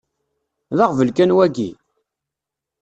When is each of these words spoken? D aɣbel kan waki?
D 0.77 0.79
aɣbel 0.85 1.09
kan 1.11 1.35
waki? 1.37 1.69